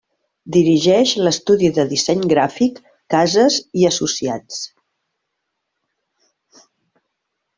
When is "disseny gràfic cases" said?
1.91-3.59